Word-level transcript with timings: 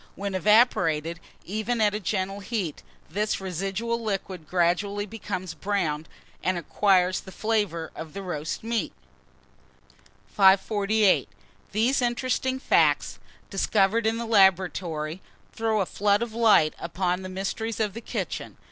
When 0.15 0.33
evaporated, 0.33 1.19
even 1.45 1.79
at 1.79 1.93
a 1.93 1.99
gentle 1.99 2.39
heat, 2.39 2.81
this 3.07 3.39
residual 3.39 4.01
liquid 4.03 4.47
gradually 4.47 5.05
becomes 5.05 5.53
brown, 5.53 6.07
and 6.43 6.57
acquires 6.57 7.19
the 7.19 7.31
flavour 7.31 7.91
of 7.95 8.15
roast 8.17 8.63
meat. 8.63 8.93
548. 10.25 11.29
THESE 11.71 12.01
INTERESTING 12.01 12.57
FACTS, 12.57 13.19
discovered 13.51 14.07
in 14.07 14.17
the 14.17 14.25
laboratory, 14.25 15.21
throw 15.53 15.81
a 15.81 15.85
flood 15.85 16.23
of 16.23 16.33
light 16.33 16.73
upon 16.79 17.21
the 17.21 17.29
mysteries 17.29 17.79
of 17.79 17.93
the 17.93 18.01
kitchen. 18.01 18.57